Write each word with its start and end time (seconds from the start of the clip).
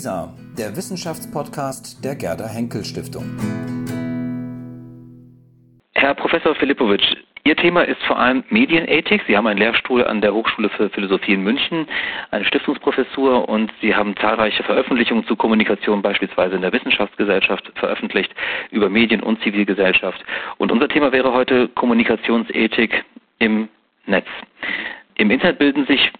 WISA, 0.00 0.32
der 0.56 0.74
Wissenschaftspodcast 0.74 2.02
der 2.02 2.14
Gerda 2.14 2.48
Henkel 2.48 2.82
Stiftung. 2.86 3.36
Herr 5.92 6.14
Professor 6.14 6.54
Filipowitsch, 6.54 7.16
Ihr 7.44 7.54
Thema 7.54 7.82
ist 7.82 8.02
vor 8.04 8.18
allem 8.18 8.42
Medienethik. 8.48 9.22
Sie 9.26 9.36
haben 9.36 9.46
einen 9.46 9.58
Lehrstuhl 9.58 10.02
an 10.02 10.22
der 10.22 10.32
Hochschule 10.32 10.70
für 10.70 10.88
Philosophie 10.88 11.34
in 11.34 11.42
München, 11.42 11.86
eine 12.30 12.46
Stiftungsprofessur 12.46 13.46
und 13.46 13.70
Sie 13.82 13.94
haben 13.94 14.16
zahlreiche 14.16 14.62
Veröffentlichungen 14.62 15.26
zu 15.26 15.36
Kommunikation 15.36 16.00
beispielsweise 16.00 16.56
in 16.56 16.62
der 16.62 16.72
Wissenschaftsgesellschaft 16.72 17.70
veröffentlicht 17.74 18.34
über 18.70 18.88
Medien 18.88 19.22
und 19.22 19.42
Zivilgesellschaft. 19.42 20.24
Und 20.56 20.72
unser 20.72 20.88
Thema 20.88 21.12
wäre 21.12 21.34
heute 21.34 21.68
Kommunikationsethik 21.68 23.04
im 23.38 23.68
Netz. 24.06 24.28
Im 25.16 25.30
Internet 25.30 25.58
bilden 25.58 25.84
sich 25.84 26.10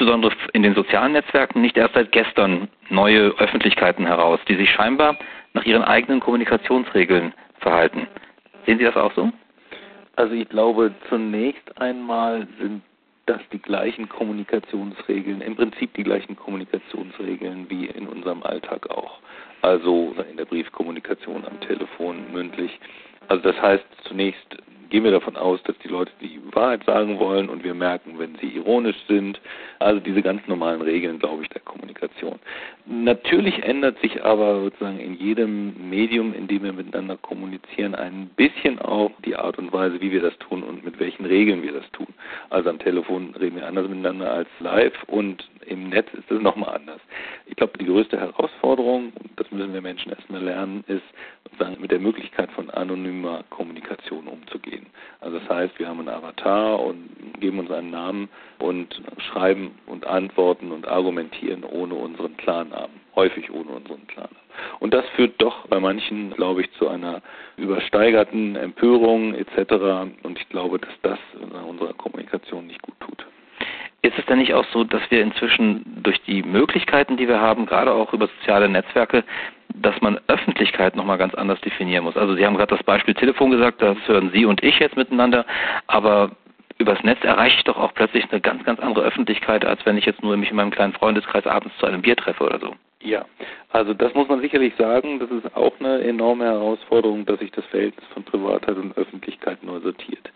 insbesondere 0.00 0.32
in 0.54 0.62
den 0.62 0.74
sozialen 0.74 1.12
Netzwerken 1.12 1.60
nicht 1.60 1.76
erst 1.76 1.94
seit 1.94 2.10
gestern 2.10 2.68
neue 2.88 3.38
Öffentlichkeiten 3.38 4.06
heraus, 4.06 4.40
die 4.48 4.56
sich 4.56 4.70
scheinbar 4.70 5.18
nach 5.52 5.64
ihren 5.64 5.82
eigenen 5.82 6.20
Kommunikationsregeln 6.20 7.34
verhalten. 7.58 8.06
Sehen 8.64 8.78
Sie 8.78 8.84
das 8.84 8.96
auch 8.96 9.12
so? 9.14 9.30
Also 10.16 10.32
ich 10.34 10.48
glaube, 10.48 10.94
zunächst 11.10 11.78
einmal 11.78 12.46
sind 12.58 12.82
das 13.26 13.40
die 13.52 13.60
gleichen 13.60 14.08
Kommunikationsregeln, 14.08 15.42
im 15.42 15.54
Prinzip 15.54 15.92
die 15.94 16.02
gleichen 16.02 16.34
Kommunikationsregeln 16.34 17.68
wie 17.68 17.86
in 17.86 18.08
unserem 18.08 18.42
Alltag 18.42 18.90
auch. 18.90 19.18
Also 19.60 20.14
in 20.30 20.38
der 20.38 20.46
Briefkommunikation 20.46 21.44
am 21.44 21.60
Telefon, 21.60 22.32
mündlich. 22.32 22.80
Also 23.28 23.42
das 23.42 23.60
heißt, 23.60 23.84
zunächst 24.04 24.56
gehen 24.90 25.04
wir 25.04 25.12
davon 25.12 25.36
aus, 25.36 25.62
dass 25.62 25.78
die 25.78 25.88
Leute 25.88 26.12
die 26.20 26.40
Wahrheit 26.52 26.84
sagen 26.84 27.18
wollen 27.18 27.48
und 27.48 27.64
wir 27.64 27.74
merken, 27.74 28.18
wenn 28.18 28.36
sie 28.36 28.48
ironisch 28.48 28.96
sind. 29.08 29.40
Also 29.78 30.00
diese 30.00 30.20
ganz 30.20 30.46
normalen 30.46 30.82
Regeln, 30.82 31.18
glaube 31.18 31.42
ich, 31.42 31.48
der 31.48 31.62
Kommunikation. 31.62 32.38
Natürlich 32.86 33.62
ändert 33.62 33.98
sich 34.00 34.22
aber 34.22 34.60
sozusagen 34.62 34.98
in 34.98 35.14
jedem 35.14 35.88
Medium, 35.88 36.34
in 36.34 36.48
dem 36.48 36.64
wir 36.64 36.72
miteinander 36.72 37.16
kommunizieren, 37.16 37.94
ein 37.94 38.30
bisschen 38.36 38.78
auch 38.80 39.12
die 39.24 39.36
Art 39.36 39.58
und 39.58 39.72
Weise, 39.72 40.00
wie 40.00 40.12
wir 40.12 40.20
das 40.20 40.36
tun 40.38 40.62
und 40.62 40.84
mit 40.84 40.98
welchen 40.98 41.24
Regeln 41.24 41.62
wir 41.62 41.72
das 41.72 41.88
tun. 41.92 42.08
Also 42.50 42.68
am 42.68 42.78
Telefon 42.78 43.34
reden 43.40 43.56
wir 43.56 43.66
anders 43.66 43.88
miteinander 43.88 44.32
als 44.32 44.48
live 44.58 45.02
und 45.06 45.48
im 45.66 45.88
Netz 45.88 46.08
ist 46.14 46.30
es 46.30 46.40
nochmal 46.42 46.76
anders. 46.76 47.00
Ich 47.46 47.56
glaube, 47.56 47.78
die 47.78 47.86
größte 47.86 48.18
Herausforderung, 48.18 49.12
das 49.36 49.50
müssen 49.50 49.72
wir 49.72 49.80
Menschen 49.80 50.10
erstmal 50.10 50.42
lernen, 50.42 50.84
ist 50.88 51.02
sozusagen 51.44 51.80
mit 51.80 51.90
der 51.90 52.00
Möglichkeit 52.00 52.50
von 52.52 52.70
anonymer 52.70 53.44
Kommunikation 53.50 54.26
umzugehen. 54.26 54.79
Also 55.20 55.38
das 55.38 55.48
heißt, 55.48 55.78
wir 55.78 55.88
haben 55.88 56.00
einen 56.00 56.08
Avatar 56.08 56.80
und 56.80 57.08
geben 57.40 57.58
uns 57.58 57.70
einen 57.70 57.90
Namen 57.90 58.28
und 58.58 59.00
schreiben 59.30 59.72
und 59.86 60.06
antworten 60.06 60.72
und 60.72 60.88
argumentieren 60.88 61.64
ohne 61.64 61.94
unseren 61.94 62.36
Klarnamen, 62.36 63.00
häufig 63.14 63.50
ohne 63.50 63.70
unseren 63.70 64.06
Klarnamen. 64.06 64.36
Und 64.78 64.94
das 64.94 65.04
führt 65.16 65.40
doch 65.40 65.66
bei 65.68 65.80
manchen, 65.80 66.30
glaube 66.32 66.62
ich, 66.62 66.72
zu 66.72 66.88
einer 66.88 67.22
übersteigerten 67.56 68.56
Empörung 68.56 69.34
etc. 69.34 70.12
Und 70.22 70.38
ich 70.38 70.48
glaube, 70.48 70.78
dass 70.78 70.94
das 71.02 71.18
unserer 71.66 71.94
Kommunikation 71.94 72.66
nicht 72.66 72.82
gut 72.82 72.98
tut. 73.00 73.26
Ist 74.02 74.18
es 74.18 74.24
denn 74.26 74.38
nicht 74.38 74.54
auch 74.54 74.64
so, 74.72 74.84
dass 74.84 75.02
wir 75.10 75.20
inzwischen 75.20 75.84
durch 76.02 76.20
die 76.22 76.42
Möglichkeiten, 76.42 77.16
die 77.16 77.28
wir 77.28 77.40
haben, 77.40 77.66
gerade 77.66 77.92
auch 77.92 78.12
über 78.14 78.28
soziale 78.38 78.68
Netzwerke, 78.68 79.24
dass 79.74 80.00
man 80.00 80.18
Öffentlichkeit 80.26 80.96
nochmal 80.96 81.18
ganz 81.18 81.34
anders 81.34 81.60
definieren 81.60 82.04
muss? 82.04 82.16
Also 82.16 82.34
Sie 82.34 82.46
haben 82.46 82.56
gerade 82.56 82.74
das 82.74 82.84
Beispiel 82.84 83.14
Telefon 83.14 83.50
gesagt, 83.50 83.82
das 83.82 83.98
hören 84.06 84.30
Sie 84.32 84.46
und 84.46 84.62
ich 84.62 84.78
jetzt 84.78 84.96
miteinander, 84.96 85.44
aber 85.86 86.30
übers 86.78 87.02
Netz 87.02 87.22
erreiche 87.22 87.58
ich 87.58 87.64
doch 87.64 87.76
auch 87.76 87.92
plötzlich 87.92 88.24
eine 88.30 88.40
ganz, 88.40 88.64
ganz 88.64 88.80
andere 88.80 89.04
Öffentlichkeit, 89.04 89.66
als 89.66 89.84
wenn 89.84 89.98
ich 89.98 90.06
jetzt 90.06 90.22
nur 90.22 90.36
mich 90.38 90.50
in 90.50 90.56
meinem 90.56 90.70
kleinen 90.70 90.94
Freundeskreis 90.94 91.46
abends 91.46 91.76
zu 91.76 91.86
einem 91.86 92.00
Bier 92.00 92.16
treffe 92.16 92.44
oder 92.44 92.58
so. 92.58 92.74
Ja, 93.02 93.24
also 93.70 93.94
das 93.94 94.12
muss 94.14 94.28
man 94.28 94.40
sicherlich 94.40 94.74
sagen. 94.76 95.20
Das 95.20 95.30
ist 95.30 95.56
auch 95.56 95.72
eine 95.80 96.02
enorme 96.02 96.44
Herausforderung, 96.44 97.24
dass 97.24 97.38
sich 97.40 97.50
das 97.50 97.64
Verhältnis 97.66 98.06
von 98.12 98.24
Privatheit 98.24 98.76
und 98.76 98.96
Öffentlichkeit 98.96 99.62
neu 99.62 99.80
sortiert. 99.80 100.30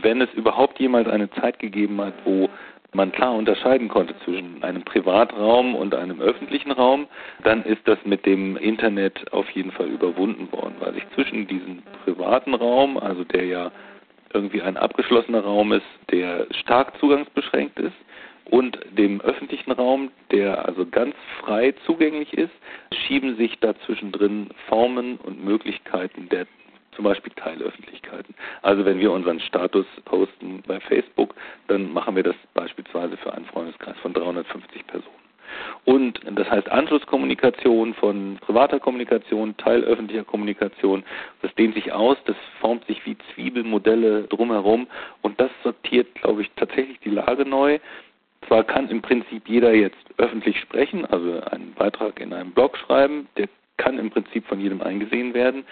Wenn 0.00 0.22
es 0.22 0.32
überhaupt 0.34 0.78
jemals 0.78 1.08
eine 1.08 1.30
Zeit 1.32 1.58
gegeben 1.58 2.00
hat, 2.00 2.14
wo 2.24 2.48
man 2.92 3.12
klar 3.12 3.34
unterscheiden 3.34 3.88
konnte 3.88 4.14
zwischen 4.24 4.62
einem 4.62 4.82
Privatraum 4.82 5.74
und 5.74 5.94
einem 5.94 6.20
öffentlichen 6.20 6.72
Raum, 6.72 7.06
dann 7.44 7.62
ist 7.64 7.86
das 7.86 7.98
mit 8.04 8.24
dem 8.24 8.56
Internet 8.56 9.32
auf 9.32 9.48
jeden 9.50 9.72
Fall 9.72 9.86
überwunden 9.86 10.50
worden, 10.52 10.74
weil 10.80 10.94
sich 10.94 11.04
zwischen 11.14 11.46
diesem 11.46 11.82
privaten 12.04 12.54
Raum, 12.54 12.96
also 12.96 13.24
der 13.24 13.44
ja 13.44 13.70
irgendwie 14.32 14.62
ein 14.62 14.76
abgeschlossener 14.76 15.40
Raum 15.40 15.72
ist, 15.72 15.86
der 16.10 16.46
stark 16.50 16.98
zugangsbeschränkt 16.98 17.78
ist, 17.78 17.96
und 18.50 18.78
dem 18.96 19.20
öffentlichen 19.20 19.72
Raum, 19.72 20.10
der 20.32 20.66
also 20.66 20.86
ganz 20.86 21.14
frei 21.40 21.74
zugänglich 21.84 22.32
ist, 22.32 22.52
schieben 22.92 23.36
sich 23.36 23.58
dazwischen 23.60 24.10
drin 24.12 24.48
Formen 24.68 25.16
und 25.18 25.44
Möglichkeiten 25.44 26.28
der 26.30 26.46
zum 26.98 27.04
Beispiel 27.04 27.32
Teilöffentlichkeiten. 27.36 28.34
Also 28.62 28.84
wenn 28.84 28.98
wir 28.98 29.12
unseren 29.12 29.38
Status 29.38 29.86
posten 30.04 30.64
bei 30.66 30.80
Facebook, 30.80 31.32
dann 31.68 31.92
machen 31.92 32.16
wir 32.16 32.24
das 32.24 32.34
beispielsweise 32.54 33.16
für 33.18 33.32
einen 33.32 33.44
Freundeskreis 33.44 33.96
von 34.02 34.12
350 34.12 34.84
Personen. 34.88 35.14
Und 35.84 36.20
das 36.28 36.50
heißt 36.50 36.68
Anschlusskommunikation 36.68 37.94
von 37.94 38.38
privater 38.40 38.80
Kommunikation, 38.80 39.56
teilöffentlicher 39.58 40.24
Kommunikation, 40.24 41.04
das 41.40 41.54
dehnt 41.54 41.74
sich 41.74 41.92
aus, 41.92 42.16
das 42.24 42.36
formt 42.60 42.84
sich 42.86 43.06
wie 43.06 43.16
Zwiebelmodelle 43.32 44.24
drumherum 44.24 44.88
und 45.22 45.40
das 45.40 45.52
sortiert, 45.62 46.12
glaube 46.16 46.42
ich, 46.42 46.50
tatsächlich 46.56 46.98
die 46.98 47.10
Lage 47.10 47.48
neu. 47.48 47.78
Zwar 48.48 48.64
kann 48.64 48.90
im 48.90 49.02
Prinzip 49.02 49.48
jeder 49.48 49.72
jetzt 49.72 49.96
öffentlich 50.16 50.58
sprechen, 50.58 51.04
also 51.06 51.40
einen 51.44 51.74
Beitrag 51.74 52.18
in 52.20 52.32
einem 52.32 52.50
Blog 52.50 52.76
schreiben, 52.76 53.28
der 53.36 53.48
kann 53.78 53.98
im 53.98 54.10
Prinzip 54.10 54.44
von 54.46 54.60
jedem 54.60 54.82
eingesehen 54.82 55.32
werden, 55.32 55.64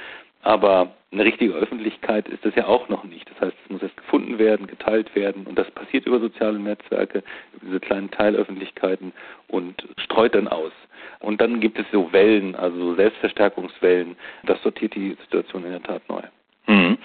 aber 0.47 0.93
eine 1.11 1.25
richtige 1.25 1.55
Öffentlichkeit 1.55 2.29
ist 2.29 2.45
das 2.45 2.55
ja 2.55 2.67
auch 2.67 2.89
noch 2.89 3.03
nicht. 3.03 3.29
Das 3.31 3.41
heißt, 3.41 3.57
es 3.65 3.71
muss 3.71 3.83
erst 3.83 3.97
gefunden 3.97 4.39
werden, 4.39 4.69
geteilt 4.69 5.13
werden 5.17 5.45
und 5.45 5.59
das 5.59 5.69
passiert 5.73 6.07
über 6.07 6.21
soziale 6.21 6.59
Netzwerke, 6.61 7.25
über 7.55 7.67
diese 7.67 7.81
kleinen 7.81 8.13
Teilöffentlichkeiten 8.13 9.13
und 9.49 9.89
streut 9.99 10.37
dann 10.37 10.47
aus. 10.47 10.71
Und 11.19 11.41
dann 11.41 11.59
gibt 11.59 11.81
es 11.81 11.87
so 11.91 12.13
Wellen, 12.13 12.55
also 12.55 12.95
Selbstverstärkungswellen. 12.95 14.17
Das 14.45 14.63
sortiert 14.63 14.95
die 14.95 15.17
Situation 15.23 15.65
in 15.65 15.73
der 15.73 15.83
Tat 15.83 16.03
neu. 16.09 16.23
Mhm. 16.69 16.97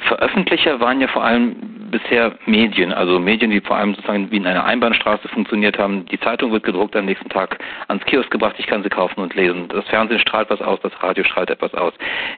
Veröffentlicher 0.00 0.80
waren 0.80 1.00
ja 1.00 1.08
vor 1.08 1.24
allem 1.24 1.79
bisher 1.90 2.38
Medien, 2.46 2.92
also 2.92 3.18
Medien, 3.18 3.50
die 3.50 3.60
vor 3.60 3.76
allem 3.76 3.94
sozusagen 3.94 4.30
wie 4.30 4.36
in 4.36 4.46
einer 4.46 4.64
Einbahnstraße 4.64 5.28
funktioniert 5.28 5.78
haben. 5.78 6.06
Die 6.06 6.20
Zeitung 6.20 6.52
wird 6.52 6.64
gedruckt, 6.64 6.96
am 6.96 7.04
nächsten 7.06 7.28
Tag 7.28 7.58
ans 7.88 8.04
Kiosk 8.04 8.30
gebracht, 8.30 8.56
ich 8.58 8.66
kann 8.66 8.82
sie 8.82 8.88
kaufen 8.88 9.20
und 9.20 9.34
lesen. 9.34 9.68
Das 9.68 9.86
Fernsehen 9.88 10.20
strahlt 10.20 10.50
was 10.50 10.60
aus, 10.60 10.78
das 10.82 10.92
Radio 11.02 11.24
strahlt 11.24 11.50
etwas 11.50 11.74
aus. 11.74 11.92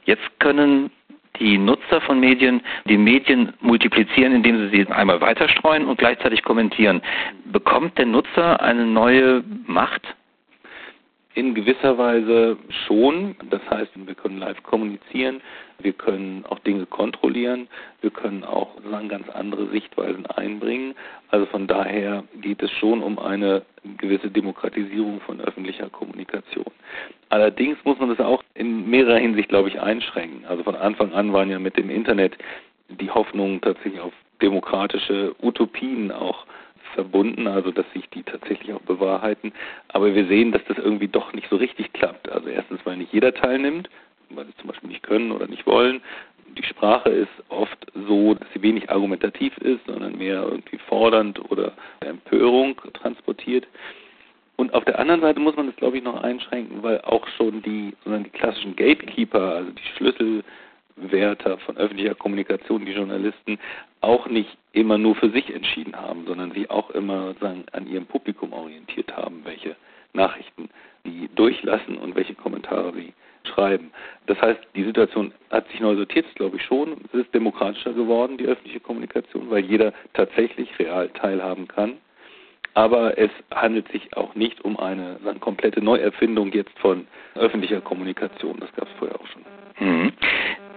Jetzt 0.04 0.22
können 0.40 0.90
die 1.40 1.58
Nutzer 1.58 2.00
von 2.02 2.20
Medien 2.20 2.60
die 2.86 2.98
Medien 2.98 3.52
multiplizieren, 3.60 4.34
indem 4.34 4.58
sie 4.58 4.76
sie 4.76 4.92
einmal 4.92 5.20
weiterstreuen 5.20 5.86
und 5.86 5.98
gleichzeitig 5.98 6.42
kommentieren. 6.42 7.00
Bekommt 7.46 7.98
der 7.98 8.06
Nutzer 8.06 8.60
eine 8.60 8.86
neue 8.86 9.42
Macht? 9.66 10.02
In 11.34 11.54
gewisser 11.54 11.96
Weise 11.96 12.58
schon. 12.86 13.34
Das 13.48 13.62
heißt, 13.70 13.92
wir 13.94 14.14
können 14.14 14.38
live 14.38 14.62
kommunizieren, 14.62 15.40
wir 15.78 15.94
können 15.94 16.44
auch 16.48 16.58
Dinge 16.60 16.84
kontrollieren, 16.84 17.68
wir 18.02 18.10
können 18.10 18.44
auch 18.44 18.74
sozusagen 18.76 19.08
ganz 19.08 19.28
andere 19.30 19.68
Sichtweisen 19.68 20.26
einbringen. 20.26 20.94
Also 21.30 21.46
von 21.46 21.66
daher 21.66 22.24
geht 22.40 22.62
es 22.62 22.70
schon 22.72 23.02
um 23.02 23.18
eine 23.18 23.62
gewisse 23.96 24.30
Demokratisierung 24.30 25.20
von 25.20 25.40
öffentlicher 25.40 25.88
Kommunikation. 25.88 26.70
Allerdings 27.30 27.78
muss 27.84 27.98
man 27.98 28.10
das 28.10 28.20
auch 28.20 28.42
in 28.54 28.88
mehrerer 28.88 29.18
Hinsicht, 29.18 29.48
glaube 29.48 29.70
ich, 29.70 29.80
einschränken. 29.80 30.44
Also 30.44 30.62
von 30.62 30.76
Anfang 30.76 31.12
an 31.12 31.32
waren 31.32 31.48
ja 31.48 31.58
mit 31.58 31.78
dem 31.78 31.88
Internet 31.88 32.36
die 32.88 33.10
Hoffnungen 33.10 33.60
tatsächlich 33.62 34.00
auf 34.00 34.12
demokratische 34.42 35.34
Utopien 35.40 36.12
auch 36.12 36.44
verbunden, 36.92 37.46
also 37.46 37.70
dass 37.70 37.90
sich 37.92 38.08
die 38.10 38.22
tatsächlich 38.22 38.72
auch 38.72 38.80
bewahrheiten. 38.82 39.52
Aber 39.88 40.14
wir 40.14 40.26
sehen, 40.26 40.52
dass 40.52 40.64
das 40.66 40.78
irgendwie 40.78 41.08
doch 41.08 41.32
nicht 41.32 41.48
so 41.50 41.56
richtig 41.56 41.92
klappt. 41.92 42.30
Also 42.30 42.48
erstens, 42.48 42.80
weil 42.84 42.96
nicht 42.96 43.12
jeder 43.12 43.34
teilnimmt, 43.34 43.88
weil 44.30 44.46
sie 44.46 44.56
zum 44.56 44.68
Beispiel 44.68 44.90
nicht 44.90 45.02
können 45.02 45.32
oder 45.32 45.46
nicht 45.46 45.66
wollen. 45.66 46.00
Die 46.56 46.64
Sprache 46.64 47.08
ist 47.08 47.30
oft 47.48 47.86
so, 48.06 48.34
dass 48.34 48.46
sie 48.52 48.62
wenig 48.62 48.90
argumentativ 48.90 49.56
ist, 49.58 49.84
sondern 49.86 50.18
mehr 50.18 50.42
irgendwie 50.42 50.78
fordernd 50.78 51.40
oder 51.50 51.72
Empörung 52.00 52.76
transportiert. 52.92 53.66
Und 54.56 54.74
auf 54.74 54.84
der 54.84 54.98
anderen 54.98 55.22
Seite 55.22 55.40
muss 55.40 55.56
man 55.56 55.66
das, 55.66 55.76
glaube 55.76 55.98
ich, 55.98 56.04
noch 56.04 56.22
einschränken, 56.22 56.82
weil 56.82 57.00
auch 57.02 57.26
schon 57.36 57.62
die, 57.62 57.94
sondern 58.04 58.24
die 58.24 58.30
klassischen 58.30 58.76
Gatekeeper, 58.76 59.56
also 59.56 59.70
die 59.70 59.96
Schlüssel 59.96 60.44
Wärter 60.96 61.58
von 61.58 61.76
öffentlicher 61.76 62.14
Kommunikation, 62.14 62.84
die 62.84 62.92
Journalisten, 62.92 63.58
auch 64.00 64.26
nicht 64.26 64.56
immer 64.72 64.98
nur 64.98 65.14
für 65.14 65.30
sich 65.30 65.52
entschieden 65.54 65.96
haben, 65.96 66.24
sondern 66.26 66.52
sich 66.52 66.70
auch 66.70 66.90
immer 66.90 67.28
sozusagen 67.28 67.64
an 67.72 67.86
ihrem 67.86 68.06
Publikum 68.06 68.52
orientiert 68.52 69.16
haben, 69.16 69.40
welche 69.44 69.76
Nachrichten 70.12 70.68
sie 71.04 71.28
durchlassen 71.34 71.98
und 71.98 72.14
welche 72.14 72.34
Kommentare 72.34 72.92
sie 72.92 73.12
schreiben. 73.44 73.90
Das 74.26 74.40
heißt, 74.40 74.60
die 74.74 74.84
Situation 74.84 75.32
hat 75.50 75.68
sich 75.70 75.80
neu 75.80 75.96
sortiert, 75.96 76.26
glaube 76.34 76.56
ich 76.56 76.62
schon. 76.62 76.96
Es 77.12 77.20
ist 77.20 77.34
demokratischer 77.34 77.92
geworden, 77.92 78.38
die 78.38 78.46
öffentliche 78.46 78.80
Kommunikation, 78.80 79.50
weil 79.50 79.64
jeder 79.64 79.92
tatsächlich 80.12 80.68
real 80.78 81.08
teilhaben 81.08 81.66
kann. 81.68 81.94
Aber 82.74 83.18
es 83.18 83.30
handelt 83.50 83.90
sich 83.92 84.16
auch 84.16 84.34
nicht 84.34 84.64
um 84.64 84.78
eine 84.78 85.18
sagen, 85.22 85.40
komplette 85.40 85.82
Neuerfindung 85.82 86.52
jetzt 86.52 86.76
von 86.78 87.06
öffentlicher 87.34 87.80
Kommunikation. 87.82 88.58
Das 88.60 88.72
gab 88.74 88.88
es 88.88 88.94
vorher 88.98 89.20
auch 89.20 89.26
schon. 89.26 89.42
Mhm. 89.80 90.12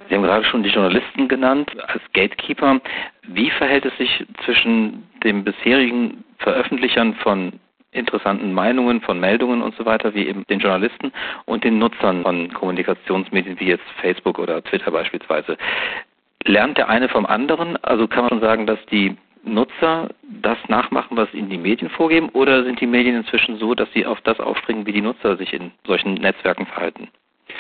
Sie 0.08 0.16
haben 0.16 0.24
gerade 0.24 0.46
schon 0.46 0.64
die 0.64 0.70
Journalisten 0.70 1.28
genannt 1.28 1.72
als 1.88 2.02
Gatekeeper. 2.14 2.80
Wie 3.28 3.50
verhält 3.50 3.86
es 3.86 3.98
sich 3.98 4.26
zwischen 4.44 5.04
den 5.24 5.44
bisherigen 5.44 6.24
Veröffentlichern 6.38 7.16
von 7.16 7.54
interessanten 7.92 8.54
Meinungen, 8.54 9.02
von 9.02 9.20
Meldungen 9.20 9.62
und 9.62 9.76
so 9.76 9.86
weiter, 9.86 10.14
wie 10.14 10.28
eben 10.28 10.46
den 10.48 10.60
Journalisten 10.60 11.12
und 11.46 11.64
den 11.64 11.80
Nutzern 11.80 12.24
von 12.24 12.52
Kommunikationsmedien 12.54 13.60
wie 13.60 13.68
jetzt 13.68 13.90
Facebook 14.02 14.38
oder 14.38 14.64
Twitter 14.64 14.92
beispielsweise? 14.92 15.58
Lernt 16.44 16.78
der 16.78 16.90
eine 16.90 17.10
vom 17.10 17.26
anderen? 17.26 17.78
Also 17.84 18.08
kann 18.08 18.24
man 18.24 18.30
schon 18.30 18.42
sagen, 18.42 18.68
dass 18.68 18.86
die 18.88 19.16
Nutzer 19.44 20.10
das 20.24 20.58
nachmachen, 20.68 21.18
was 21.18 21.34
ihnen 21.34 21.50
die 21.50 21.58
Medien 21.58 21.90
vorgeben, 21.90 22.30
oder 22.30 22.64
sind 22.64 22.82
die 22.82 22.88
Medien 22.88 23.16
inzwischen 23.16 23.58
so, 23.58 23.74
dass 23.76 23.92
sie 23.94 24.06
auf 24.06 24.20
das 24.22 24.40
aufspringen, 24.40 24.86
wie 24.86 24.92
die 24.92 25.02
Nutzer 25.02 25.38
sich 25.38 25.54
in 25.54 25.72
solchen 25.86 26.16
Netzwerken 26.16 26.66
verhalten? 26.66 27.10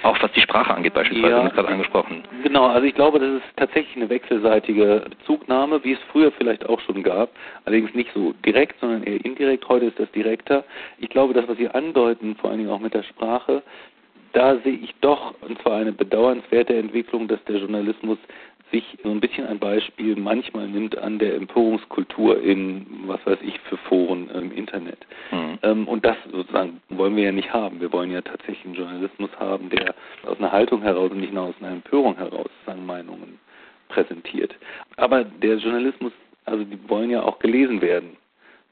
Auch 0.05 0.21
was 0.21 0.31
die 0.33 0.41
Sprache 0.41 0.71
angeht 0.71 0.93
beispielsweise, 0.93 1.31
ja, 1.31 1.47
gerade 1.47 1.67
angesprochen. 1.67 2.23
Genau, 2.43 2.67
also 2.67 2.85
ich 2.85 2.93
glaube, 2.93 3.17
das 3.17 3.37
ist 3.37 3.57
tatsächlich 3.57 3.95
eine 3.95 4.07
wechselseitige 4.07 5.03
Bezugnahme, 5.09 5.83
wie 5.83 5.93
es 5.93 5.99
früher 6.11 6.31
vielleicht 6.31 6.63
auch 6.69 6.79
schon 6.81 7.01
gab. 7.01 7.31
Allerdings 7.65 7.91
nicht 7.95 8.11
so 8.13 8.31
direkt, 8.45 8.79
sondern 8.79 9.01
eher 9.01 9.25
indirekt. 9.25 9.67
Heute 9.67 9.85
ist 9.85 9.99
das 9.99 10.11
direkter. 10.11 10.63
Ich 10.99 11.09
glaube, 11.09 11.33
das, 11.33 11.47
was 11.47 11.57
Sie 11.57 11.67
andeuten, 11.69 12.35
vor 12.35 12.51
allen 12.51 12.59
Dingen 12.59 12.69
auch 12.69 12.79
mit 12.79 12.93
der 12.93 13.01
Sprache, 13.01 13.63
da 14.33 14.57
sehe 14.57 14.73
ich 14.73 14.93
doch, 15.01 15.33
und 15.41 15.59
zwar 15.63 15.77
eine 15.77 15.91
bedauernswerte 15.91 16.75
Entwicklung, 16.75 17.27
dass 17.27 17.43
der 17.45 17.57
Journalismus 17.57 18.19
sich 18.71 18.83
so 19.03 19.11
ein 19.11 19.19
bisschen 19.19 19.45
ein 19.47 19.59
Beispiel 19.59 20.15
manchmal 20.15 20.67
nimmt 20.67 20.97
an 20.97 21.19
der 21.19 21.35
Empörungskultur 21.35 22.41
in, 22.41 22.85
was 23.05 23.25
weiß 23.25 23.39
ich, 23.41 23.59
für 23.61 23.77
Foren 23.77 24.29
im 24.29 24.51
Internet. 24.51 24.97
Mhm. 25.31 25.59
Ähm, 25.63 25.87
und 25.87 26.05
das 26.05 26.17
sozusagen 26.31 26.81
wollen 26.89 27.15
wir 27.15 27.23
ja 27.25 27.31
nicht 27.31 27.53
haben. 27.53 27.79
Wir 27.79 27.91
wollen 27.91 28.11
ja 28.11 28.21
tatsächlich 28.21 28.65
einen 28.65 28.75
Journalismus 28.75 29.29
haben, 29.39 29.69
der 29.69 29.95
aus 30.25 30.37
einer 30.39 30.51
Haltung 30.51 30.81
heraus 30.81 31.11
und 31.11 31.19
nicht 31.19 31.33
nur 31.33 31.43
aus 31.43 31.55
einer 31.59 31.71
Empörung 31.71 32.17
heraus 32.17 32.49
seine 32.65 32.81
Meinungen 32.81 33.39
präsentiert. 33.89 34.55
Aber 34.97 35.23
der 35.23 35.57
Journalismus, 35.57 36.11
also 36.45 36.63
die 36.63 36.79
wollen 36.89 37.09
ja 37.09 37.23
auch 37.23 37.39
gelesen 37.39 37.81
werden. 37.81 38.17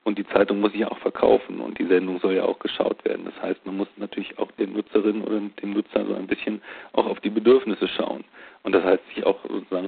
Und 0.06 0.18
die 0.18 0.28
Zeitung 0.28 0.60
muss 0.60 0.72
sich 0.72 0.82
ja 0.82 0.92
auch 0.92 0.98
verkaufen 0.98 1.62
und 1.62 1.80
die 1.80 1.86
Sendung 1.86 2.20
soll 2.20 2.34
ja 2.34 2.44
auch 2.44 2.60
geschaut 2.60 3.06
werden. 3.06 3.24
Das 3.24 3.42
heißt, 3.42 3.66
man 3.66 3.78
muss 3.78 3.88
natürlich 3.96 4.38
auch 4.38 4.52
den 4.54 4.74
Nutzerinnen 4.74 5.24
oder 5.24 5.40
dem 5.62 5.72
Nutzer 5.72 6.06
so 6.06 6.14
ein 6.14 6.28
bisschen 6.28 6.62
auch 6.92 7.06
auf 7.06 7.22
die 7.22 7.30
Bedürfnisse 7.30 7.88
schauen. 7.88 8.26
Und 8.64 8.74
das 8.74 8.84
heißt, 8.84 9.03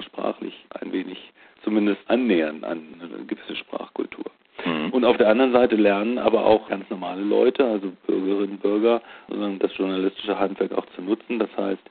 sprachlich 0.06 0.54
ein 0.80 0.92
wenig 0.92 1.18
zumindest 1.62 2.00
annähern 2.08 2.64
an 2.64 2.82
eine 3.00 3.24
gewisse 3.24 3.56
Sprachkultur. 3.56 4.24
Mhm. 4.64 4.90
Und 4.90 5.04
auf 5.04 5.16
der 5.16 5.28
anderen 5.28 5.52
Seite 5.52 5.76
lernen 5.76 6.18
aber 6.18 6.44
auch 6.44 6.68
ganz 6.68 6.88
normale 6.90 7.22
Leute, 7.22 7.64
also 7.64 7.92
Bürgerinnen 8.06 8.52
und 8.52 8.62
Bürger, 8.62 9.02
sozusagen 9.28 9.58
das 9.58 9.76
journalistische 9.76 10.38
Handwerk 10.38 10.72
auch 10.72 10.86
zu 10.94 11.02
nutzen. 11.02 11.38
Das 11.38 11.50
heißt, 11.56 11.82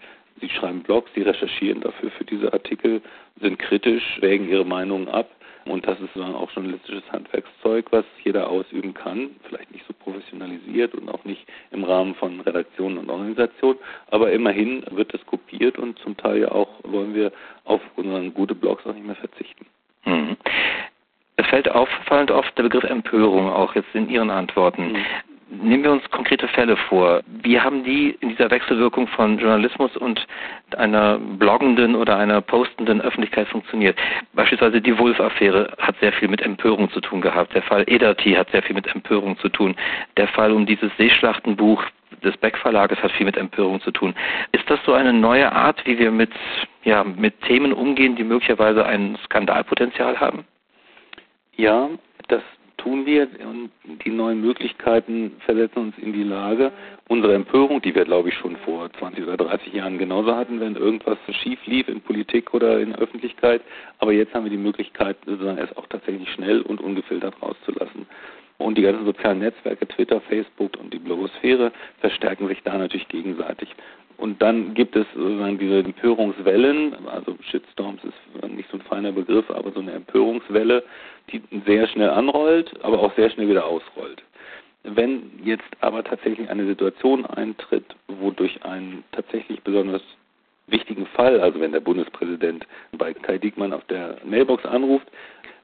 sie 0.41 0.50
schreiben 0.50 0.81
Blogs, 0.81 1.12
sie 1.13 1.21
recherchieren 1.21 1.81
dafür 1.81 2.09
für 2.12 2.25
diese 2.25 2.51
Artikel, 2.53 3.01
sind 3.41 3.59
kritisch, 3.59 4.03
wägen 4.21 4.50
ihre 4.50 4.65
Meinungen 4.65 5.07
ab 5.07 5.29
und 5.65 5.88
das 5.88 6.00
ist 6.00 6.15
dann 6.15 6.35
auch 6.35 6.51
journalistisches 6.51 7.03
Handwerkszeug, 7.12 7.88
was 7.91 8.06
jeder 8.23 8.50
ausüben 8.50 8.94
kann. 8.94 9.31
Vielleicht 9.47 9.71
nicht 9.71 9.85
so 9.88 9.94
professionalisiert 9.94 10.94
und 10.94 11.09
auch 11.09 11.23
nicht 11.25 11.45
im 11.71 11.83
Rahmen 11.83 12.13
von 12.15 12.39
Redaktionen 12.41 13.00
und 13.00 13.09
Organisationen. 13.09 13.79
Aber 14.12 14.31
immerhin 14.31 14.85
wird 14.91 15.13
es 15.13 15.25
kopiert 15.25 15.79
und 15.79 15.97
zum 16.00 16.15
Teil 16.17 16.41
ja 16.41 16.51
auch 16.51 16.69
wollen 16.83 17.15
wir 17.15 17.31
auf 17.63 17.81
unseren 17.95 18.33
gute 18.33 18.53
Blogs 18.53 18.85
auch 18.85 18.94
nicht 18.94 19.06
mehr 19.06 19.15
verzichten. 19.15 19.65
Mhm. 20.06 20.38
Es 21.38 21.47
fällt 21.47 21.69
auffallend 21.69 22.31
oft 22.31 22.56
der 22.57 22.63
Begriff 22.63 22.83
Empörung 22.83 23.50
auch 23.50 23.73
jetzt 23.75 23.94
in 23.94 24.09
Ihren 24.09 24.29
Antworten. 24.29 24.94
Mhm. 24.94 25.06
Nehmen 25.47 25.83
wir 25.83 25.92
uns 25.92 26.09
konkrete 26.09 26.47
Fälle 26.47 26.75
vor. 26.75 27.21
Wie 27.27 27.59
haben 27.59 27.83
die 27.83 28.18
in 28.19 28.30
dieser 28.30 28.50
Wechselwirkung 28.50 29.07
von 29.07 29.38
Journalismus 29.38 29.95
und 29.95 30.25
einer 30.75 31.19
bloggenden 31.19 31.95
oder 31.95 32.18
einer 32.18 32.42
postenden 32.42 33.00
Öffentlichkeit 33.00 33.47
funktioniert? 33.50 33.97
Beispielsweise 34.33 34.81
die 34.81 34.97
Wolf-Affäre 34.97 35.71
hat 35.77 35.97
sehr 36.00 36.13
viel 36.13 36.30
mit 36.30 36.42
Empörung 36.42 36.89
zu 36.89 37.00
tun 37.00 37.21
gehabt. 37.21 37.53
Der 37.53 37.62
Fall 37.62 37.83
Edati 37.86 38.33
hat 38.33 38.50
sehr 38.50 38.63
viel 38.63 38.75
mit 38.75 38.88
Empörung 38.88 39.38
zu 39.38 39.50
tun. 39.50 39.75
Der 40.18 40.27
Fall 40.30 40.51
um 40.51 40.65
dieses 40.65 40.92
Seeschlachtenbuch 40.97 41.83
des 42.24 42.36
Beck 42.38 42.57
Verlages 42.57 43.01
hat 43.03 43.12
viel 43.12 43.27
mit 43.27 43.38
Empörung 43.38 43.80
zu 43.81 43.91
tun. 43.91 44.15
Ist 44.51 44.68
das 44.69 44.80
so 44.83 44.94
eine 44.94 45.13
neue 45.13 45.51
Art, 45.51 45.86
wie 45.86 46.00
wir 46.00 46.09
mit, 46.09 46.31
ja, 46.83 47.03
mit 47.03 47.39
Themen 47.41 47.71
umgehen, 47.71 48.15
die 48.15 48.24
möglicherweise 48.24 48.83
ein 48.86 49.18
Skandalpotenzial 49.25 50.19
haben? 50.19 50.45
Ja, 51.56 51.89
das 52.27 52.41
tun 52.86 53.06
wir 53.06 53.28
und 53.44 53.72
die 54.06 54.12
neuen 54.12 54.42
Möglichkeiten 54.42 55.32
versetzen 55.40 55.80
uns 55.80 55.98
in 55.98 56.14
die 56.14 56.24
Lage, 56.24 56.72
unsere 57.10 57.34
Empörung, 57.34 57.82
die 57.82 57.96
wir 57.96 58.06
glaube 58.06 58.30
ich 58.30 58.36
schon 58.36 58.56
vor 58.58 58.92
20 59.00 59.24
oder 59.24 59.38
30 59.38 59.74
Jahren 59.74 59.98
genauso 59.98 60.36
hatten, 60.36 60.60
wenn 60.60 60.76
irgendwas 60.76 61.18
schief 61.42 61.60
lief 61.66 61.88
in 61.88 62.00
Politik 62.02 62.54
oder 62.54 62.80
in 62.80 62.92
der 62.92 63.00
Öffentlichkeit, 63.00 63.62
aber 63.98 64.14
jetzt 64.14 64.34
haben 64.36 64.46
wir 64.46 64.52
die 64.52 64.58
Möglichkeit, 64.58 65.18
es 65.26 65.78
auch 65.78 65.88
tatsächlich 65.88 66.30
schnell 66.32 66.62
und 66.62 66.80
ungefiltert 66.80 67.34
rauszulassen. 67.42 68.06
Und 68.58 68.78
die 68.78 68.84
ganzen 68.84 69.06
sozialen 69.06 69.40
Netzwerke, 69.40 69.86
Twitter, 69.88 70.22
Facebook 70.22 70.78
und 70.80 70.94
die 70.94 71.00
Blogosphäre 71.00 71.74
verstärken 72.00 72.48
sich 72.48 72.62
da 72.64 72.78
natürlich 72.78 73.08
gegenseitig. 73.10 73.68
Und 74.17 74.41
dann 74.41 74.73
gibt 74.73 74.95
es 74.95 75.06
sozusagen 75.13 75.57
diese 75.57 75.79
Empörungswellen, 75.79 77.07
also 77.07 77.38
Shitstorms 77.41 78.01
ist 78.03 78.51
nicht 78.51 78.69
so 78.69 78.77
ein 78.77 78.83
feiner 78.83 79.12
Begriff, 79.12 79.50
aber 79.51 79.71
so 79.71 79.79
eine 79.79 79.91
Empörungswelle, 79.91 80.83
die 81.31 81.41
sehr 81.65 81.88
schnell 81.88 82.09
anrollt, 82.09 82.71
aber 82.83 83.00
auch 83.00 83.13
sehr 83.15 83.29
schnell 83.29 83.50
wieder 83.50 83.65
ausrollt. 83.65 84.23
Wenn 84.83 85.31
jetzt 85.44 85.63
aber 85.81 86.03
tatsächlich 86.03 86.50
eine 86.50 86.65
Situation 86.65 87.25
eintritt, 87.25 87.95
wo 88.07 88.31
durch 88.31 88.63
einen 88.63 89.03
tatsächlich 89.12 89.62
besonders 89.63 90.01
wichtigen 90.67 91.06
Fall, 91.07 91.39
also 91.39 91.59
wenn 91.59 91.71
der 91.71 91.79
Bundespräsident 91.79 92.65
bei 92.97 93.13
Kai 93.13 93.38
Diekmann 93.38 93.73
auf 93.73 93.83
der 93.85 94.17
Mailbox 94.23 94.65
anruft, 94.65 95.07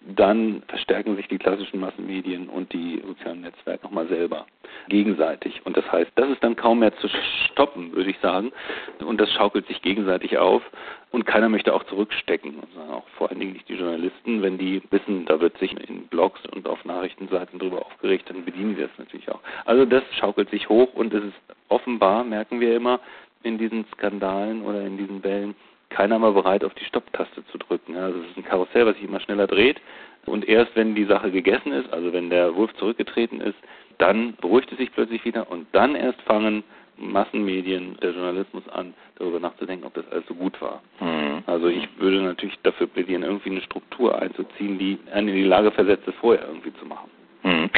dann 0.03 0.63
verstärken 0.67 1.15
sich 1.15 1.27
die 1.27 1.37
klassischen 1.37 1.79
Massenmedien 1.79 2.49
und 2.49 2.73
die 2.73 3.01
sozialen 3.05 3.41
Netzwerke 3.41 3.85
nochmal 3.85 4.07
selber 4.07 4.47
gegenseitig. 4.87 5.61
Und 5.63 5.77
das 5.77 5.89
heißt, 5.91 6.11
das 6.15 6.29
ist 6.29 6.43
dann 6.43 6.55
kaum 6.55 6.79
mehr 6.79 6.95
zu 6.97 7.07
stoppen, 7.51 7.93
würde 7.93 8.09
ich 8.09 8.17
sagen. 8.19 8.51
Und 8.99 9.21
das 9.21 9.31
schaukelt 9.31 9.67
sich 9.67 9.81
gegenseitig 9.81 10.39
auf. 10.39 10.63
Und 11.11 11.25
keiner 11.25 11.49
möchte 11.49 11.73
auch 11.73 11.83
zurückstecken. 11.83 12.55
Also 12.61 12.93
auch 12.93 13.07
vor 13.09 13.29
allen 13.29 13.39
Dingen 13.39 13.53
nicht 13.53 13.69
die 13.69 13.75
Journalisten. 13.75 14.41
Wenn 14.41 14.57
die 14.57 14.81
wissen, 14.89 15.25
da 15.25 15.39
wird 15.39 15.57
sich 15.59 15.71
in 15.87 16.07
Blogs 16.07 16.41
und 16.47 16.67
auf 16.67 16.83
Nachrichtenseiten 16.83 17.59
drüber 17.59 17.85
aufgeregt, 17.85 18.29
dann 18.29 18.43
bedienen 18.43 18.77
wir 18.77 18.85
es 18.85 18.97
natürlich 18.97 19.29
auch. 19.29 19.41
Also 19.65 19.85
das 19.85 20.03
schaukelt 20.19 20.49
sich 20.49 20.67
hoch 20.67 20.93
und 20.95 21.13
es 21.13 21.25
ist 21.25 21.35
offenbar, 21.67 22.23
merken 22.23 22.59
wir 22.59 22.75
immer, 22.75 22.99
in 23.43 23.57
diesen 23.57 23.85
Skandalen 23.93 24.63
oder 24.63 24.81
in 24.81 24.97
diesen 24.97 25.23
Wellen, 25.23 25.55
keiner 25.89 26.19
mal 26.19 26.31
bereit, 26.31 26.63
auf 26.63 26.73
die 26.75 26.85
Stopptaste 26.85 27.45
zu 27.47 27.57
drücken. 27.57 27.97
Also 27.97 28.19
es 28.19 28.29
ist 28.31 28.37
ein 28.37 28.45
Karussell, 28.45 28.85
was 28.85 28.95
sich 28.95 29.05
immer 29.05 29.19
schneller 29.19 29.47
dreht. 29.47 29.81
Und 30.25 30.47
erst 30.47 30.75
wenn 30.75 30.95
die 30.95 31.05
Sache 31.05 31.31
gegessen 31.31 31.71
ist, 31.71 31.91
also 31.91 32.13
wenn 32.13 32.29
der 32.29 32.55
Wurf 32.55 32.73
zurückgetreten 32.75 33.41
ist, 33.41 33.57
dann 33.97 34.35
beruhigt 34.39 34.71
es 34.71 34.77
sich 34.77 34.91
plötzlich 34.91 35.23
wieder 35.25 35.49
und 35.51 35.67
dann 35.73 35.95
erst 35.95 36.21
fangen 36.21 36.63
Massenmedien, 36.97 37.97
der 38.01 38.11
Journalismus 38.11 38.67
an, 38.69 38.93
darüber 39.15 39.39
nachzudenken, 39.39 39.85
ob 39.85 39.93
das 39.93 40.07
alles 40.11 40.25
so 40.27 40.35
gut 40.35 40.59
war. 40.61 40.81
Mhm. 40.99 41.43
Also 41.47 41.67
ich 41.67 41.87
würde 41.97 42.21
natürlich 42.21 42.57
dafür 42.63 42.87
plädieren, 42.87 43.23
irgendwie 43.23 43.49
eine 43.49 43.61
Struktur 43.61 44.19
einzuziehen, 44.19 44.77
die 44.77 44.99
einen 45.11 45.29
in 45.29 45.35
die 45.35 45.43
Lage 45.43 45.71
versetzt, 45.71 46.07
es 46.07 46.15
vorher 46.15 46.47
irgendwie 46.47 46.73
zu 46.75 46.85
machen. 46.85 47.09
Mhm. 47.43 47.69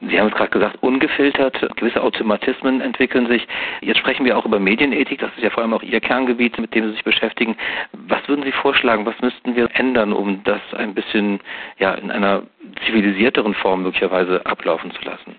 Sie 0.00 0.20
haben 0.20 0.28
es 0.28 0.34
gerade 0.34 0.50
gesagt, 0.50 0.82
ungefiltert, 0.82 1.58
gewisse 1.76 2.02
Automatismen 2.02 2.80
entwickeln 2.80 3.26
sich. 3.26 3.46
Jetzt 3.80 3.98
sprechen 3.98 4.24
wir 4.26 4.36
auch 4.36 4.44
über 4.44 4.58
Medienethik, 4.58 5.20
das 5.20 5.30
ist 5.36 5.42
ja 5.42 5.50
vor 5.50 5.62
allem 5.62 5.72
auch 5.72 5.82
Ihr 5.82 6.00
Kerngebiet, 6.00 6.58
mit 6.58 6.74
dem 6.74 6.86
Sie 6.86 6.92
sich 6.92 7.04
beschäftigen. 7.04 7.56
Was 7.92 8.28
würden 8.28 8.44
Sie 8.44 8.52
vorschlagen, 8.52 9.06
was 9.06 9.18
müssten 9.20 9.56
wir 9.56 9.68
ändern, 9.74 10.12
um 10.12 10.42
das 10.44 10.60
ein 10.74 10.94
bisschen 10.94 11.40
ja, 11.78 11.94
in 11.94 12.10
einer 12.10 12.42
zivilisierteren 12.84 13.54
Form 13.54 13.82
möglicherweise 13.82 14.44
ablaufen 14.44 14.90
zu 14.90 15.02
lassen? 15.02 15.36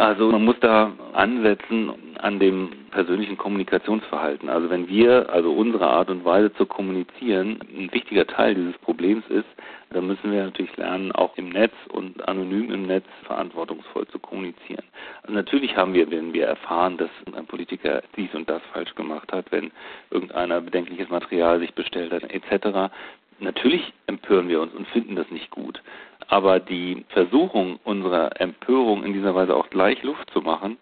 Also 0.00 0.30
man 0.30 0.46
muss 0.46 0.58
da 0.60 0.92
ansetzen 1.12 1.92
an 2.20 2.38
dem 2.38 2.70
persönlichen 2.90 3.36
Kommunikationsverhalten. 3.36 4.48
Also 4.48 4.70
wenn 4.70 4.88
wir, 4.88 5.28
also 5.30 5.52
unsere 5.52 5.86
Art 5.86 6.08
und 6.08 6.24
Weise 6.24 6.50
zu 6.54 6.64
kommunizieren, 6.64 7.58
ein 7.76 7.92
wichtiger 7.92 8.26
Teil 8.26 8.54
dieses 8.54 8.78
Problems 8.78 9.26
ist, 9.28 9.44
dann 9.90 10.06
müssen 10.06 10.30
wir 10.30 10.44
natürlich 10.44 10.76
lernen, 10.76 11.10
auch 11.12 11.36
im 11.36 11.48
Netz 11.48 11.72
und 11.88 12.26
anonym 12.28 12.70
im 12.70 12.86
Netz 12.86 13.04
verantwortungsvoll 13.24 14.06
zu 14.08 14.18
kommunizieren. 14.20 14.84
Also 15.22 15.34
natürlich 15.34 15.76
haben 15.76 15.94
wir, 15.94 16.10
wenn 16.10 16.32
wir 16.32 16.46
erfahren, 16.46 16.96
dass 16.96 17.10
ein 17.34 17.46
Politiker 17.46 18.02
dies 18.16 18.32
und 18.34 18.48
das 18.48 18.62
falsch 18.72 18.94
gemacht 18.94 19.32
hat, 19.32 19.50
wenn 19.50 19.72
irgendeiner 20.10 20.60
bedenkliches 20.60 21.08
Material 21.08 21.58
sich 21.58 21.74
bestellt 21.74 22.12
hat, 22.12 22.22
etc., 22.22 22.92
natürlich 23.40 23.92
empören 24.06 24.48
wir 24.48 24.60
uns 24.60 24.74
und 24.74 24.86
finden 24.88 25.16
das 25.16 25.28
nicht 25.30 25.50
gut. 25.50 25.82
Aber 26.28 26.60
die 26.60 27.04
Versuchung 27.08 27.80
unserer 27.82 28.40
Empörung 28.40 29.02
in 29.02 29.12
dieser 29.12 29.34
Weise 29.34 29.56
auch 29.56 29.70
gleich 29.70 30.00
Luft 30.04 30.30
zu 30.30 30.40
machen, 30.40 30.78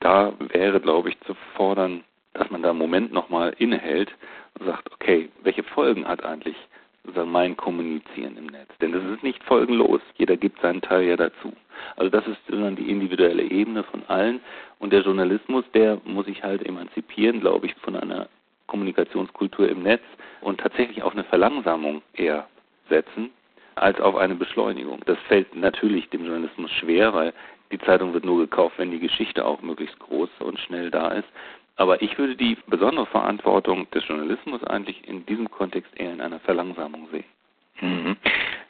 da 0.00 0.32
wäre, 0.38 0.80
glaube 0.80 1.10
ich, 1.10 1.20
zu 1.22 1.34
fordern, 1.54 2.02
dass 2.32 2.48
man 2.50 2.62
da 2.62 2.70
einen 2.70 2.78
Moment 2.78 3.12
nochmal 3.12 3.54
innehält 3.58 4.10
und 4.58 4.66
sagt, 4.66 4.90
okay, 4.92 5.28
welche 5.42 5.64
Folgen 5.64 6.06
hat 6.06 6.24
eigentlich 6.24 6.56
sozusagen 7.08 7.32
mein 7.32 7.56
Kommunizieren 7.56 8.36
im 8.36 8.46
Netz. 8.46 8.68
Denn 8.80 8.92
das 8.92 9.02
ist 9.04 9.22
nicht 9.22 9.42
folgenlos. 9.44 10.00
Jeder 10.16 10.36
gibt 10.36 10.60
seinen 10.60 10.82
Teil 10.82 11.04
ja 11.04 11.16
dazu. 11.16 11.52
Also 11.96 12.10
das 12.10 12.26
ist 12.26 12.38
dann 12.48 12.76
die 12.76 12.90
individuelle 12.90 13.42
Ebene 13.42 13.82
von 13.82 14.02
allen. 14.08 14.40
Und 14.78 14.92
der 14.92 15.00
Journalismus, 15.00 15.64
der 15.72 15.98
muss 16.04 16.26
sich 16.26 16.42
halt 16.42 16.64
emanzipieren, 16.66 17.40
glaube 17.40 17.66
ich, 17.66 17.74
von 17.76 17.96
einer 17.96 18.28
Kommunikationskultur 18.66 19.68
im 19.68 19.82
Netz 19.82 20.02
und 20.42 20.60
tatsächlich 20.60 21.02
auf 21.02 21.12
eine 21.12 21.24
Verlangsamung 21.24 22.02
eher 22.14 22.46
setzen 22.90 23.30
als 23.74 24.00
auf 24.00 24.16
eine 24.16 24.34
Beschleunigung. 24.34 25.00
Das 25.06 25.18
fällt 25.28 25.54
natürlich 25.54 26.10
dem 26.10 26.24
Journalismus 26.24 26.70
schwer, 26.72 27.14
weil 27.14 27.32
die 27.70 27.78
Zeitung 27.78 28.12
wird 28.12 28.24
nur 28.24 28.38
gekauft, 28.38 28.74
wenn 28.78 28.90
die 28.90 28.98
Geschichte 28.98 29.44
auch 29.44 29.62
möglichst 29.62 29.98
groß 29.98 30.28
und 30.40 30.58
schnell 30.58 30.90
da 30.90 31.08
ist. 31.08 31.28
Aber 31.78 32.02
ich 32.02 32.18
würde 32.18 32.34
die 32.34 32.56
besondere 32.66 33.06
Verantwortung 33.06 33.88
des 33.92 34.06
Journalismus 34.06 34.62
eigentlich 34.64 35.08
in 35.08 35.24
diesem 35.26 35.48
Kontext 35.48 35.90
eher 35.98 36.12
in 36.12 36.20
einer 36.20 36.40
Verlangsamung 36.40 37.08
sehen. 37.10 37.24
Mhm. 37.80 38.16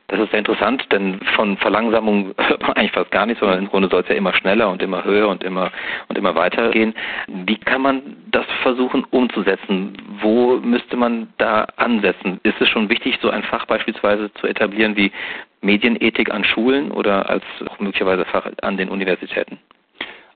Das 0.08 0.20
ist 0.20 0.30
sehr 0.30 0.38
interessant, 0.38 0.86
denn 0.92 1.20
von 1.34 1.56
Verlangsamung 1.56 2.34
hört 2.38 2.62
man 2.62 2.72
eigentlich 2.72 2.92
fast 2.92 3.10
gar 3.10 3.24
nichts, 3.24 3.40
sondern 3.40 3.60
im 3.60 3.68
Grunde 3.68 3.88
soll 3.88 4.02
es 4.02 4.08
ja 4.08 4.14
immer 4.14 4.34
schneller 4.34 4.68
und 4.70 4.82
immer 4.82 5.04
höher 5.04 5.28
und 5.28 5.42
immer 5.42 5.70
und 6.08 6.18
immer 6.18 6.34
weiter 6.34 6.70
gehen. 6.70 6.94
Wie 7.28 7.56
kann 7.56 7.80
man 7.80 8.16
das 8.30 8.44
versuchen 8.62 9.04
umzusetzen? 9.10 9.94
Wo 10.20 10.58
müsste 10.58 10.96
man 10.96 11.32
da 11.38 11.66
ansetzen? 11.76 12.40
Ist 12.42 12.60
es 12.60 12.68
schon 12.68 12.90
wichtig, 12.90 13.18
so 13.22 13.30
ein 13.30 13.42
Fach 13.42 13.64
beispielsweise 13.64 14.32
zu 14.34 14.46
etablieren 14.46 14.96
wie 14.96 15.12
Medienethik 15.62 16.30
an 16.30 16.44
Schulen 16.44 16.90
oder 16.90 17.28
als 17.28 17.44
auch 17.68 17.78
möglicherweise 17.78 18.26
Fach 18.26 18.46
an 18.60 18.76
den 18.76 18.90
Universitäten? 18.90 19.58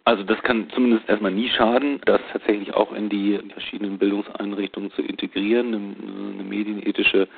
Also 0.04 0.25
das 0.25 0.42
kann 0.42 0.68
zumindest 0.71 1.09
erstmal 1.09 1.30
nie 1.30 1.49
schaden, 1.49 2.00
das 2.04 2.21
tatsächlich 2.32 2.75
auch 2.75 2.92
in 2.92 3.09
die 3.09 3.38
verschiedenen 3.52 3.99
Bildungseinrichtungen 3.99 4.90
zu 4.92 5.02
integrieren, 5.02 5.68
eine, 5.75 6.42
medienethische 6.42 7.28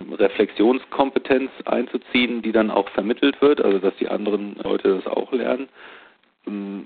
Reflexionskompetenz 0.00 1.50
einzuziehen, 1.66 2.42
die 2.42 2.52
dann 2.52 2.70
auch 2.70 2.88
vermittelt 2.90 3.40
wird, 3.42 3.60
also 3.60 3.78
dass 3.78 3.94
die 3.96 4.08
anderen 4.08 4.56
Leute 4.62 4.96
das 4.96 5.06
auch 5.06 5.32
lernen. 5.32 5.68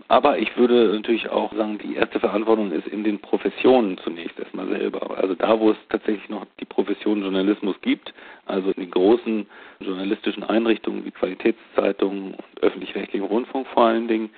Aber 0.08 0.38
ich 0.38 0.56
würde 0.56 0.94
natürlich 0.94 1.28
auch 1.28 1.52
sagen, 1.52 1.78
die 1.78 1.94
erste 1.94 2.18
Verantwortung 2.18 2.72
ist 2.72 2.88
in 2.88 3.04
den 3.04 3.18
Professionen 3.18 3.98
zunächst 3.98 4.38
erstmal 4.38 4.66
selber. 4.68 5.18
Also 5.18 5.34
da, 5.34 5.60
wo 5.60 5.70
es 5.70 5.76
tatsächlich 5.90 6.28
noch 6.30 6.46
die 6.58 6.64
Profession 6.64 7.20
Journalismus 7.20 7.76
gibt, 7.82 8.14
also 8.46 8.70
in 8.70 8.84
den 8.84 8.90
großen 8.90 9.46
journalistischen 9.80 10.44
Einrichtungen 10.44 11.04
wie 11.04 11.10
Qualitätszeitungen 11.10 12.34
und 12.34 12.62
öffentlich-rechtlichen 12.62 13.26
Rundfunk 13.26 13.66
vor 13.68 13.84
allen 13.84 14.08
Dingen, 14.08 14.30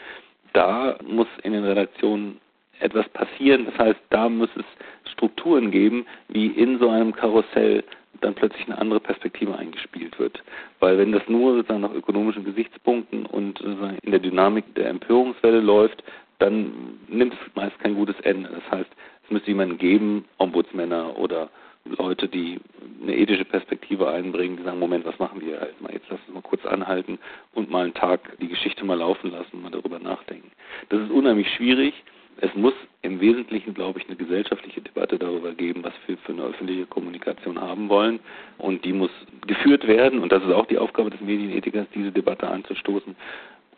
da 0.53 0.97
muss 1.07 1.29
in 1.43 1.53
den 1.53 1.65
Redaktionen 1.65 2.41
etwas 2.81 3.09
passieren. 3.11 3.67
Das 3.67 3.79
heißt, 3.79 4.01
da 4.11 4.29
muss 4.29 4.51
es 4.57 4.65
Strukturen 5.13 5.71
geben, 5.71 6.07
wie 6.29 6.47
in 6.47 6.79
so 6.79 6.89
einem 6.89 7.15
Karussell 7.15 7.85
dann 8.21 8.35
plötzlich 8.35 8.67
eine 8.67 8.79
andere 8.79 9.01
Perspektive 9.01 9.57
eingespielt 9.57 10.19
wird. 10.19 10.43
Weil 10.81 10.99
wenn 10.99 11.13
das 11.13 11.23
nur 11.29 11.55
sozusagen 11.55 11.81
nach 11.81 11.95
ökonomischen 11.95 12.45
Gesichtspunkten 12.45 13.27
und 13.27 13.61
in 13.61 14.11
der 14.11 14.21
Dynamik 14.21 14.75
der 14.75 14.89
Empörungswelle 14.89 15.61
läuft, 15.61 16.03
dann 16.39 16.99
nimmt 17.09 17.35
es 17.35 17.55
meist 17.55 17.79
kein 17.81 17.95
gutes 17.95 18.19
Ende. 18.21 18.49
Das 18.49 18.79
heißt, 18.79 18.91
es 19.25 19.31
müsste 19.31 19.49
jemanden 19.49 19.79
geben, 19.79 20.25
Ombudsmänner 20.39 21.19
oder 21.19 21.49
Leute, 21.85 22.29
die 22.29 22.61
eine 23.03 23.17
ethische 23.17 23.45
Perspektive 23.45 24.09
einbringen, 24.09 24.57
die 24.57 24.63
sagen, 24.63 24.79
Moment, 24.79 25.05
was 25.05 25.19
machen 25.19 25.41
wir 25.41 25.61
halt 25.61 25.81
mal? 25.81 25.93
Jetzt 25.93 26.07
lass 26.09 26.21
uns 26.27 26.35
mal 26.35 26.43
kurz 26.43 26.65
anhalten 26.65 27.19
und 27.55 27.71
mal 27.71 27.85
einen 27.85 27.95
Tag 27.95 28.39
die 28.41 28.49
Geschichte 28.49 28.85
mal 28.85 28.99
laufen 28.99 29.31
lassen 29.31 29.49
und 29.55 29.63
mal 29.63 29.71
darüber 29.71 29.99
nachdenken. 29.99 30.51
Das 30.89 31.01
ist 31.01 31.11
unheimlich 31.11 31.49
schwierig. 31.57 31.95
Es 32.41 32.55
muss 32.55 32.75
im 33.03 33.21
Wesentlichen, 33.21 33.75
glaube 33.75 33.99
ich, 33.99 34.07
eine 34.07 34.17
gesellschaftliche 34.17 34.81
Debatte 34.81 35.19
darüber 35.19 35.53
geben, 35.53 35.85
was 35.85 35.93
wir 36.07 36.17
für 36.19 36.33
eine 36.33 36.45
öffentliche 36.45 36.87
Kommunikation 36.87 37.61
haben 37.61 37.89
wollen. 37.89 38.21
Und 38.59 38.85
die 38.85 38.93
muss 38.93 39.11
geführt 39.47 39.87
werden. 39.87 40.21
Und 40.21 40.33
das 40.33 40.43
ist 40.43 40.53
auch 40.53 40.67
die 40.67 40.79
Aufgabe 40.79 41.11
des 41.11 41.21
Medienethikers, 41.21 41.87
diese 41.95 42.11
Debatte 42.11 42.49
anzustoßen. 42.49 43.15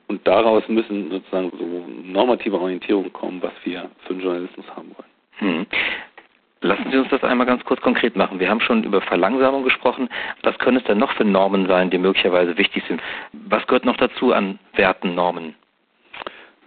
Und 0.06 0.26
daraus 0.26 0.62
müssen 0.68 1.10
sozusagen 1.10 1.50
so 1.58 1.86
normative 2.04 2.60
Orientierungen 2.60 3.12
kommen, 3.12 3.42
was 3.42 3.52
wir 3.64 3.90
für 4.06 4.12
einen 4.12 4.22
Journalismus 4.22 4.66
haben 4.76 4.90
wollen. 4.96 5.10
Hm. 5.38 5.66
Lassen 6.64 6.90
Sie 6.90 6.96
uns 6.96 7.10
das 7.10 7.22
einmal 7.22 7.46
ganz 7.46 7.62
kurz 7.66 7.82
konkret 7.82 8.16
machen. 8.16 8.40
Wir 8.40 8.48
haben 8.48 8.62
schon 8.62 8.84
über 8.84 9.02
Verlangsamung 9.02 9.64
gesprochen. 9.64 10.08
Was 10.42 10.56
können 10.56 10.78
es 10.78 10.84
denn 10.84 10.96
noch 10.96 11.12
für 11.12 11.24
Normen 11.26 11.66
sein, 11.66 11.90
die 11.90 11.98
möglicherweise 11.98 12.56
wichtig 12.56 12.82
sind? 12.88 13.02
Was 13.34 13.66
gehört 13.66 13.84
noch 13.84 13.98
dazu 13.98 14.32
an 14.32 14.58
Werten, 14.72 15.14
Normen? 15.14 15.54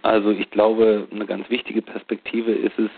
Also 0.02 0.30
ich 0.30 0.48
glaube, 0.52 1.08
eine 1.10 1.26
ganz 1.26 1.50
wichtige 1.50 1.82
Perspektive 1.82 2.52
ist 2.52 2.78
es, 2.78 2.90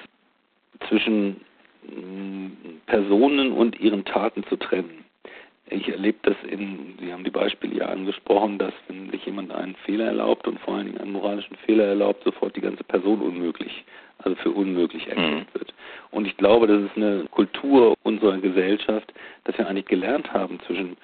zwischen 0.91 1.41
mm, 1.85 2.49
Personen 2.85 3.53
und 3.53 3.81
ihren 3.81 4.05
Taten 4.05 4.45
zu 4.45 4.57
trennen. 4.57 5.03
Ich 5.71 5.89
erlebe 5.89 6.19
das 6.23 6.37
in, 6.51 6.99
Sie 7.01 7.11
haben 7.11 7.25
die 7.25 7.31
Beispiele 7.31 7.77
ja 7.77 7.87
angesprochen, 7.87 8.59
dass 8.59 8.75
wenn 8.89 9.11
sich 9.11 9.25
jemand 9.25 9.53
einen 9.53 9.75
Fehler 9.87 10.07
erlaubt 10.07 10.47
und 10.47 10.61
vor 10.61 10.75
allen 10.75 10.87
Dingen 10.89 10.99
einen 10.99 11.13
moralischen 11.13 11.57
Fehler 11.65 11.87
erlaubt, 11.87 12.25
sofort 12.25 12.57
die 12.57 12.61
ganze 12.61 12.85
Person 12.85 13.23
unmöglich, 13.23 13.85
also 14.23 14.37
für 14.37 14.51
unmöglich 14.51 15.07
erklärt 15.09 15.47
mhm. 15.55 15.59
wird. 15.59 15.75
Und 16.11 16.27
ich 16.27 16.37
glaube, 16.37 16.67
das 16.67 16.83
ist 16.83 16.97
eine 16.97 17.25
Kultur 17.31 17.95
unserer 18.03 18.39
Gesellschaft, 18.39 19.13
dass 19.45 19.57
wir 19.59 19.69
eigentlich 19.69 19.87
gelernt 19.87 20.33
haben, 20.33 20.59
zwischen 20.67 20.97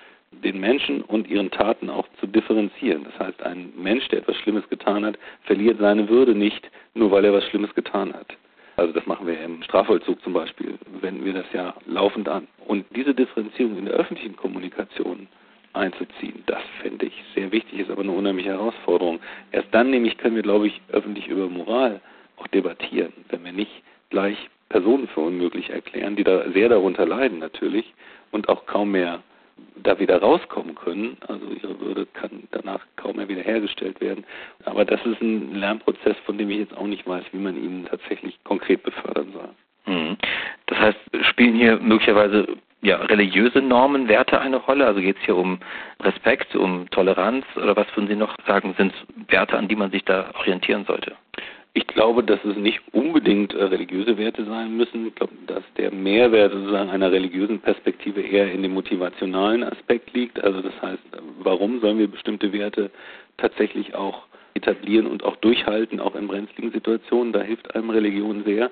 den 0.44 0.60
Menschen 0.60 1.02
und 1.02 1.28
ihren 1.28 1.50
Taten 1.50 1.88
auch 1.88 2.06
zu 2.20 2.26
differenzieren. 2.26 3.04
Das 3.04 3.18
heißt, 3.18 3.42
ein 3.42 3.72
Mensch, 3.76 4.08
der 4.08 4.20
etwas 4.20 4.36
Schlimmes 4.36 4.68
getan 4.68 5.04
hat, 5.04 5.18
verliert 5.42 5.78
seine 5.78 6.08
Würde 6.08 6.34
nicht, 6.34 6.70
nur 6.94 7.10
weil 7.10 7.24
er 7.24 7.32
was 7.32 7.44
Schlimmes 7.44 7.74
getan 7.74 8.12
hat. 8.12 8.36
Also 8.76 8.92
das 8.92 9.06
machen 9.06 9.26
wir 9.26 9.40
im 9.40 9.62
Strafvollzug 9.62 10.22
zum 10.22 10.34
Beispiel, 10.34 10.78
wenden 11.00 11.24
wir 11.24 11.32
das 11.32 11.46
ja 11.52 11.74
laufend 11.86 12.28
an. 12.28 12.46
Und 12.66 12.84
diese 12.94 13.14
Differenzierung 13.14 13.78
in 13.78 13.86
der 13.86 13.94
öffentlichen 13.94 14.36
Kommunikation 14.36 15.28
einzuziehen, 15.72 16.42
das 16.46 16.62
fände 16.82 17.06
ich 17.06 17.24
sehr 17.34 17.50
wichtig, 17.52 17.80
ist 17.80 17.90
aber 17.90 18.02
eine 18.02 18.12
unheimliche 18.12 18.50
Herausforderung. 18.50 19.20
Erst 19.52 19.68
dann 19.72 19.90
nämlich 19.90 20.18
können 20.18 20.36
wir, 20.36 20.42
glaube 20.42 20.66
ich, 20.66 20.80
öffentlich 20.92 21.28
über 21.28 21.48
Moral 21.48 22.00
auch 22.36 22.46
debattieren, 22.48 23.12
wenn 23.28 23.44
wir 23.44 23.52
nicht 23.52 23.82
gleich 24.10 24.36
Personen 24.68 25.08
für 25.08 25.20
unmöglich 25.20 25.70
erklären, 25.70 26.16
die 26.16 26.24
da 26.24 26.50
sehr 26.50 26.68
darunter 26.68 27.06
leiden 27.06 27.38
natürlich 27.38 27.94
und 28.32 28.48
auch 28.48 28.66
kaum 28.66 28.92
mehr 28.92 29.22
da 29.76 29.98
wieder 29.98 30.20
rauskommen 30.20 30.74
können. 30.74 31.16
Also 31.28 31.46
ihre 31.46 31.78
Würde 31.80 32.06
kann 32.06 32.48
danach 32.50 32.80
kaum 32.96 33.16
mehr 33.16 33.28
wiederhergestellt 33.28 34.00
werden. 34.00 34.24
Aber 34.64 34.84
das 34.84 35.04
ist 35.06 35.20
ein 35.20 35.54
Lernprozess, 35.54 36.16
von 36.24 36.36
dem 36.36 36.50
ich 36.50 36.58
jetzt 36.58 36.76
auch 36.76 36.86
nicht 36.86 37.06
weiß, 37.06 37.24
wie 37.32 37.38
man 37.38 37.56
ihn 37.56 37.86
tatsächlich 37.86 38.42
konkret 38.44 38.82
befördern 38.82 39.32
soll. 39.32 39.94
Mhm. 39.94 40.16
Das 40.66 40.78
heißt, 40.78 40.98
spielen 41.30 41.54
hier 41.54 41.78
möglicherweise 41.78 42.46
ja, 42.82 42.96
religiöse 42.96 43.60
Normen, 43.62 44.08
Werte 44.08 44.40
eine 44.40 44.56
Rolle? 44.56 44.86
Also 44.86 45.00
geht 45.00 45.16
es 45.16 45.24
hier 45.24 45.36
um 45.36 45.58
Respekt, 46.00 46.54
um 46.54 46.88
Toleranz 46.90 47.44
oder 47.56 47.74
was 47.74 47.86
würden 47.96 48.08
Sie 48.08 48.16
noch 48.16 48.34
sagen, 48.46 48.74
sind 48.76 48.92
Werte, 49.28 49.56
an 49.56 49.68
die 49.68 49.76
man 49.76 49.90
sich 49.90 50.04
da 50.04 50.30
orientieren 50.38 50.84
sollte? 50.84 51.16
Ich 51.76 51.86
glaube, 51.88 52.24
dass 52.24 52.42
es 52.42 52.56
nicht 52.56 52.80
unbedingt 52.92 53.52
äh, 53.52 53.64
religiöse 53.64 54.16
Werte 54.16 54.46
sein 54.46 54.78
müssen. 54.78 55.08
Ich 55.08 55.14
glaube, 55.14 55.34
dass 55.46 55.62
der 55.76 55.92
Mehrwert 55.92 56.54
sozusagen 56.54 56.88
einer 56.88 57.12
religiösen 57.12 57.60
Perspektive 57.60 58.22
eher 58.22 58.50
in 58.50 58.62
dem 58.62 58.72
motivationalen 58.72 59.62
Aspekt 59.62 60.14
liegt. 60.14 60.42
Also 60.42 60.62
das 60.62 60.72
heißt, 60.80 61.02
warum 61.40 61.80
sollen 61.80 61.98
wir 61.98 62.08
bestimmte 62.08 62.50
Werte 62.54 62.90
tatsächlich 63.36 63.94
auch 63.94 64.22
etablieren 64.56 65.06
und 65.06 65.22
auch 65.24 65.36
durchhalten, 65.36 66.00
auch 66.00 66.14
in 66.14 66.28
brenzligen 66.28 66.72
Situationen? 66.72 67.32
Da 67.32 67.42
hilft 67.42 67.74
einem 67.74 67.90
Religion 67.90 68.42
sehr. 68.44 68.70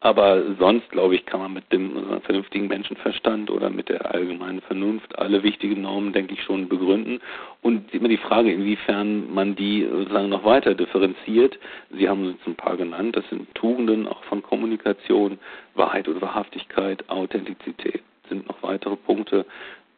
Aber 0.00 0.42
sonst, 0.58 0.90
glaube 0.90 1.14
ich, 1.14 1.24
kann 1.24 1.40
man 1.40 1.54
mit 1.54 1.72
dem 1.72 2.20
vernünftigen 2.24 2.68
Menschenverstand 2.68 3.50
oder 3.50 3.70
mit 3.70 3.88
der 3.88 4.14
allgemeinen 4.14 4.60
Vernunft 4.60 5.18
alle 5.18 5.42
wichtigen 5.42 5.80
Normen, 5.80 6.12
denke 6.12 6.34
ich, 6.34 6.42
schon 6.42 6.68
begründen. 6.68 7.20
Und 7.62 7.92
immer 7.94 8.08
die 8.08 8.18
Frage, 8.18 8.52
inwiefern 8.52 9.32
man 9.32 9.56
die 9.56 9.88
sozusagen 9.90 10.28
noch 10.28 10.44
weiter 10.44 10.74
differenziert. 10.74 11.58
Sie 11.90 12.06
haben 12.06 12.26
jetzt 12.26 12.46
ein 12.46 12.54
paar 12.54 12.76
genannt. 12.76 13.16
Das 13.16 13.26
sind 13.30 13.54
Tugenden 13.54 14.06
auch 14.06 14.22
von 14.24 14.42
Kommunikation, 14.42 15.38
Wahrheit 15.74 16.06
und 16.06 16.20
Wahrhaftigkeit, 16.20 17.08
Authentizität 17.08 18.02
sind 18.28 18.46
noch 18.48 18.62
weitere 18.62 18.96
Punkte. 18.96 19.44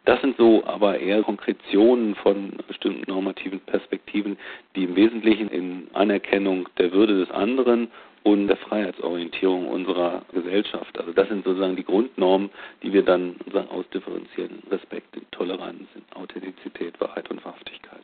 Das 0.07 0.21
sind 0.21 0.37
so 0.37 0.65
aber 0.65 1.01
eher 1.01 1.23
Konkretionen 1.23 2.15
von 2.15 2.53
bestimmten 2.69 3.11
normativen 3.11 3.59
Perspektiven, 3.61 4.39
die 4.77 4.85
im 4.85 4.95
Wesentlichen 4.95 5.49
in 5.49 5.89
Anerkennung 5.95 6.69
der 6.79 6.93
Würde 6.93 7.19
des 7.19 7.31
anderen 7.33 7.89
und 8.23 8.47
der 8.47 8.57
Freiheitsorientierung 8.57 9.67
unserer 9.69 10.23
Gesellschaft. 10.33 10.97
Also 10.99 11.13
das 11.13 11.29
sind 11.29 11.45
sozusagen 11.45 11.75
die 11.75 11.85
Grundnormen, 11.85 12.51
die 12.85 12.93
wir 12.93 13.03
dann 13.03 13.35
sozusagen 13.39 13.69
ausdifferenzieren. 13.69 14.63
Respekt, 14.71 15.17
Toleranz, 15.33 15.89
Authentizität, 16.15 17.01
Wahrheit 17.01 17.29
und 17.29 17.45
Wahrhaftigkeit. 17.45 18.03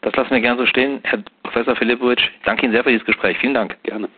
Das 0.00 0.14
lassen 0.16 0.30
wir 0.30 0.40
gerne 0.40 0.60
so 0.60 0.66
stehen. 0.66 1.00
Herr 1.02 1.22
Professor 1.42 1.76
Filipowitsch, 1.76 2.30
danke 2.44 2.64
Ihnen 2.64 2.72
sehr 2.72 2.82
für 2.82 2.90
dieses 2.90 3.06
Gespräch. 3.06 3.36
Vielen 3.38 3.54
Dank. 3.54 3.76
Gerne. 3.82 4.08